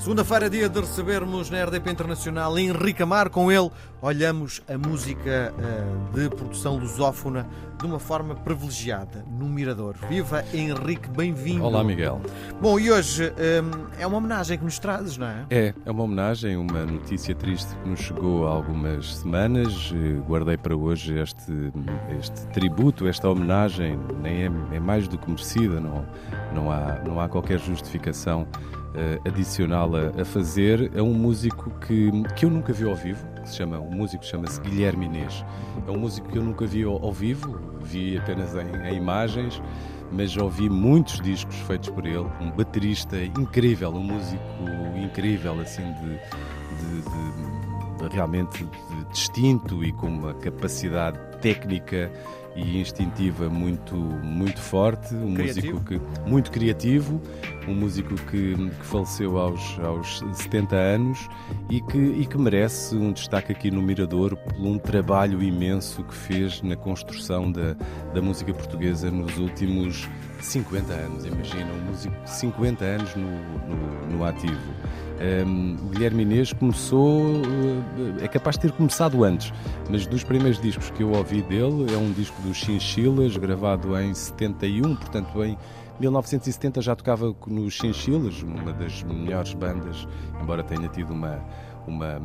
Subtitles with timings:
[0.00, 3.28] Segunda-feira, dia de recebermos na RDP Internacional Henrique Amar.
[3.28, 3.70] Com ele,
[4.00, 7.46] olhamos a música uh, de produção lusófona
[7.78, 9.96] de uma forma privilegiada, no Mirador.
[10.08, 11.64] Viva Henrique, bem-vindo.
[11.64, 12.18] Olá, Miguel.
[12.62, 15.46] Bom, e hoje um, é uma homenagem que nos trazes, não é?
[15.50, 19.92] É, é uma homenagem, uma notícia triste que nos chegou há algumas semanas.
[20.26, 21.52] Guardei para hoje este,
[22.18, 26.06] este tributo, esta homenagem, nem é, é mais do que merecida, não,
[26.54, 28.46] não, há, não há qualquer justificação
[28.90, 33.26] uh, adicional a, a, fazer é um músico que, que eu nunca vi ao vivo,
[33.42, 35.44] que se chama, o músico chama-se Guilherme Inês.
[35.86, 39.62] É um músico que eu nunca vi ao, ao vivo, vi apenas em, em, imagens,
[40.12, 44.42] mas ouvi muitos discos feitos por ele, um baterista incrível, um músico
[44.96, 46.10] incrível, assim, de,
[46.78, 48.66] de, de realmente
[49.12, 52.10] distinto e com uma capacidade técnica
[52.56, 55.74] e instintiva muito, muito forte, um criativo.
[55.74, 57.20] músico que muito criativo,
[57.68, 61.28] um músico que, que faleceu aos, aos 70 anos
[61.68, 66.14] e que, e que merece um destaque aqui no Mirador por um trabalho imenso que
[66.14, 67.74] fez na construção da,
[68.12, 70.08] da música portuguesa nos últimos
[70.44, 71.24] 50 anos.
[71.24, 74.70] Imagina, um músico de 50 anos no, no, no ativo.
[75.20, 77.42] Um, o Guilherme Inês começou,
[78.20, 79.52] eh, é capaz de ter começado antes,
[79.90, 84.14] mas dos primeiros discos que eu ouvi dele é um disco dos Chinchilas, gravado em
[84.14, 85.58] 71, portanto em
[86.00, 90.08] 1970 já tocava nos Chinchilas, uma das melhores bandas,
[90.40, 91.38] embora tenha tido uma,
[91.86, 92.18] uma,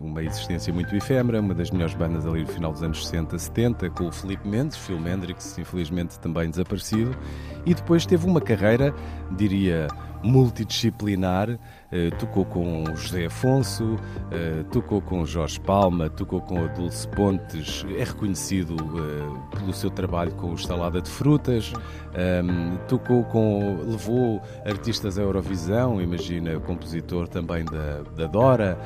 [0.00, 3.90] uma existência muito efêmera, uma das melhores bandas ali no final dos anos 60, 70,
[3.90, 7.16] com o Felipe Mendes, Phil Hendrix, infelizmente também desaparecido,
[7.64, 8.94] e depois teve uma carreira,
[9.36, 9.88] diria,
[10.22, 11.58] multidisciplinar,
[11.90, 13.96] eh, tocou com José Afonso,
[14.30, 19.90] eh, tocou com Jorge Palma, tocou com a Dulce Pontes, é reconhecido eh, pelo seu
[19.90, 21.72] trabalho com o Salada de Frutas,
[22.14, 28.78] ehm, tocou com, levou artistas à Eurovisão, imagina, compositor também da, da Dora,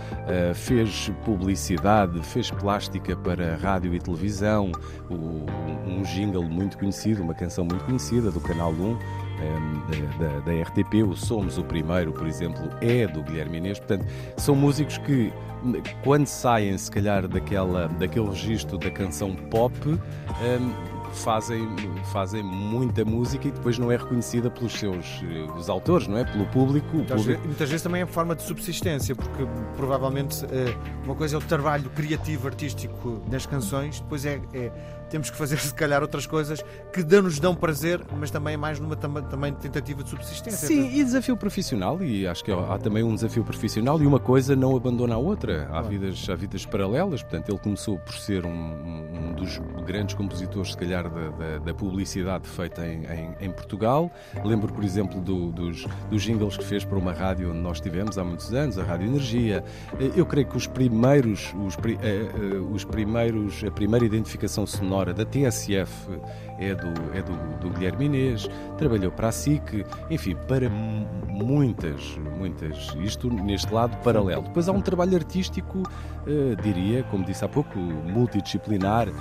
[0.55, 4.71] fez publicidade, fez plástica para rádio e televisão,
[5.11, 8.99] um jingle muito conhecido, uma canção muito conhecida do Canal 1,
[9.89, 13.79] da, da, da, RTP, o Somos o Primeiro, por exemplo, é do Guilherme Inês.
[13.79, 15.33] Portanto, são músicos que,
[16.03, 21.69] quando saem, se calhar, daquela, daquele registro da canção pop, um, fazem,
[22.13, 26.25] fazem muita música e depois não é reconhecida pelos seus eh, os autores, não é?
[26.25, 26.97] Pelo público.
[26.97, 27.27] Muitas, público...
[27.27, 30.75] Vezes, muitas vezes também é forma de subsistência, porque provavelmente eh,
[31.05, 34.73] uma coisa é o trabalho criativo, artístico das canções, depois é, é
[35.13, 38.81] temos que fazer se calhar outras coisas que nos dão prazer, mas também é mais
[38.81, 40.67] numa também tentativa de subsistência.
[40.67, 44.57] Sim, e desafio profissional, e acho que há também um desafio profissional e uma coisa
[44.57, 45.69] não abandona a outra.
[45.71, 50.71] Há, vidas, há vidas paralelas, portanto, ele começou por ser um, um dos grandes compositores,
[50.71, 54.11] se calhar, da, da, da publicidade feita em, em, em, Portugal.
[54.43, 58.17] Lembro, por exemplo, do, dos, dos jingles que fez para uma rádio onde nós tivemos
[58.17, 59.63] há muitos anos, a Rádio Energia.
[60.17, 65.25] Eu creio que os primeiros, os, eh, eh, os primeiros, a primeira identificação sonora da
[65.25, 66.21] TSF
[66.59, 68.49] é do, é do, do Guilherme Inês,
[68.79, 74.43] trabalhou para a SIC, enfim, para muitas, muitas, isto neste lado paralelo.
[74.43, 79.09] Depois há um trabalho artístico, uh, diria, como disse há pouco, multidisciplinar.
[79.09, 79.13] Uh,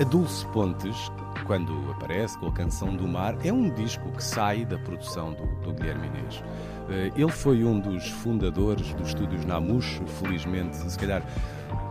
[0.00, 1.10] a Dulce Pontes,
[1.46, 5.46] quando aparece com a Canção do Mar, é um disco que sai da produção do,
[5.62, 6.42] do Guilherme Inês.
[6.88, 11.22] Uh, ele foi um dos fundadores dos estúdios Namush, felizmente, se calhar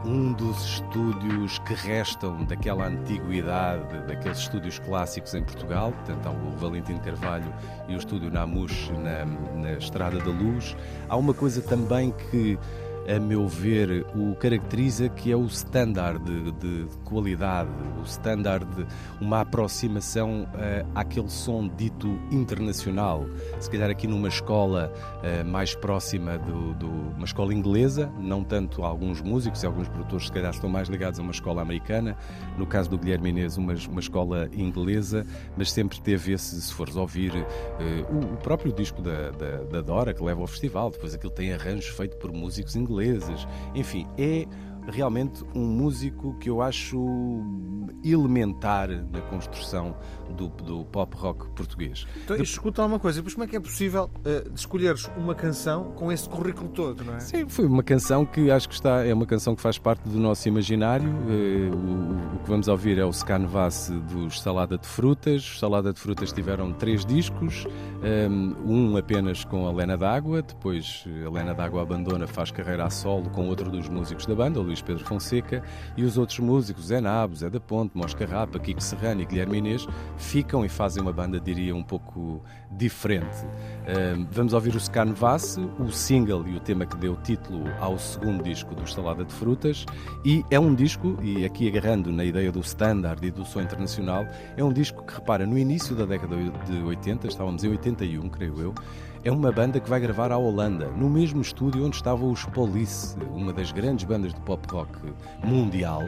[0.05, 6.51] um dos estúdios que restam daquela antiguidade, daqueles estúdios clássicos em Portugal, portanto há o
[6.57, 7.53] Valentim Carvalho
[7.87, 9.25] e o estúdio Namush na,
[9.61, 10.75] na Estrada da Luz.
[11.07, 12.59] Há uma coisa também que
[13.07, 17.69] a meu ver, o caracteriza que é o standard de, de qualidade,
[17.99, 18.85] o standard de
[19.19, 23.25] uma aproximação uh, àquele som dito internacional.
[23.59, 26.73] Se calhar aqui numa escola uh, mais próxima do,
[27.15, 31.19] uma escola inglesa, não tanto alguns músicos e alguns produtores se calhar estão mais ligados
[31.19, 32.15] a uma escola americana,
[32.57, 35.25] no caso do Guilherme Inês, uma, uma escola inglesa,
[35.57, 39.81] mas sempre teve esse, se fores ouvir, uh, o, o, próprio disco da, da, da
[39.81, 43.47] Dora, que leva ao festival, depois aquilo tem arranjos feitos por músicos ingleses ingleses.
[43.73, 44.45] Enfim, é
[44.87, 46.99] realmente um músico que eu acho
[48.03, 49.95] elementar na construção
[50.29, 52.05] do, do pop rock português.
[52.23, 52.43] Então, de...
[52.43, 56.27] escuta uma coisa, pois como é que é possível uh, escolheres uma canção com esse
[56.27, 57.19] currículo todo, não é?
[57.19, 60.19] Sim, foi uma canção que acho que está, é uma canção que faz parte do
[60.19, 61.09] nosso imaginário.
[61.09, 65.43] Uh, o, o, que vamos ouvir é o Scanvas dos Salada de Frutas.
[65.43, 70.41] Os Salada de Frutas tiveram três discos, um, ehm, um apenas com a Lena D'Água,
[70.41, 74.59] depois a Lena D'Água abandona, faz carreira a solo com outro dos músicos da banda,
[74.59, 75.63] o Luís Pedro Fonseca,
[75.95, 79.59] e os outros músicos, Zé Nabo, Zé da Ponte, Mosca Rapa, Kiko Serrano e Guilherme
[79.59, 79.87] Inês,
[80.17, 82.41] ficam e fazem uma banda, diria, um pouco
[82.71, 83.45] diferente.
[84.31, 88.73] Vamos ouvir o Scanvas, o single e o tema que deu título ao segundo disco
[88.73, 89.85] do Estalada de Frutas,
[90.25, 94.25] e é um disco, e aqui agarrando na ideia do standard e do som internacional,
[94.57, 96.35] é um disco que repara, no início da década
[96.65, 98.73] de 80, estávamos em 81, creio eu,
[99.23, 103.17] é uma banda que vai gravar à Holanda, no mesmo estúdio onde estavam os Police,
[103.33, 104.91] uma das grandes bandas de pop rock
[105.43, 106.03] mundial.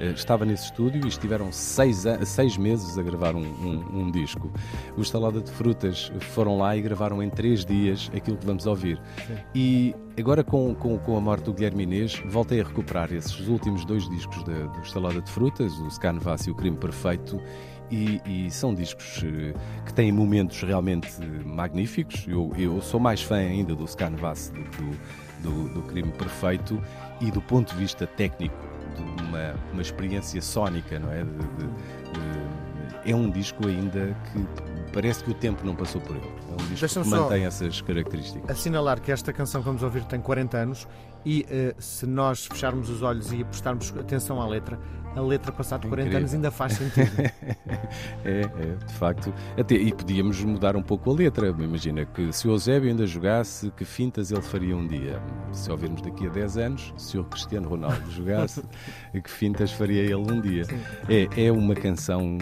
[0.00, 4.50] Eh, estava nesse estúdio e estiveram seis, seis meses a gravar um, um, um disco.
[4.96, 9.00] Os Salada de Frutas foram lá e gravaram em três dias aquilo que vamos ouvir.
[9.26, 9.36] Sim.
[9.54, 13.84] E agora, com, com, com, a morte do Guilherme Inês, voltei a recuperar esses últimos
[13.86, 17.40] dois discos do Estalada de Frutas, o Scanvas e o Crime Perfeito,
[17.90, 19.54] e, e, são discos eh,
[19.84, 21.10] que têm momentos realmente
[21.44, 22.26] magníficos.
[22.28, 24.82] Eu, eu sou mais fã ainda do Scanvas do que
[25.42, 26.80] do, do, do Crime Perfeito
[27.20, 28.54] e do ponto de vista técnico
[28.94, 31.24] de uma, uma experiência sónica, não é?
[31.24, 31.66] De, de,
[33.04, 34.46] de, é um disco ainda que
[34.92, 36.26] parece que o tempo não passou por ele.
[36.26, 38.50] É um disco que mantém essas características.
[38.50, 40.88] Assinalar que esta canção que vamos ouvir tem 40 anos
[41.24, 44.78] e uh, se nós fecharmos os olhos e prestarmos atenção à letra,
[45.14, 46.18] a letra passado 40 Incrível.
[46.18, 47.10] anos ainda faz sentido.
[48.24, 49.32] é, é, de facto.
[49.58, 51.48] Até, e podíamos mudar um pouco a letra.
[51.48, 55.20] Imagina que se o Eusébio ainda jogasse, que fintas ele faria um dia?
[55.52, 58.62] Se ouvirmos daqui a 10 anos, se o Cristiano Ronaldo jogasse,
[59.12, 60.64] que fintas faria ele um dia?
[61.08, 62.38] É, é uma canção.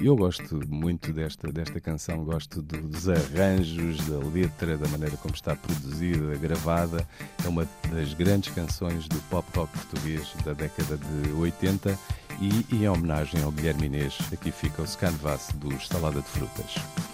[0.00, 5.56] Eu gosto muito desta, desta canção, gosto dos arranjos, da letra, da maneira como está
[5.56, 7.06] produzida, gravada.
[7.44, 11.98] É uma das grandes canções do pop rock português da década de 80
[12.40, 17.13] e, em homenagem ao Guilherme Inês, aqui fica o Scanvas do Salada de Frutas.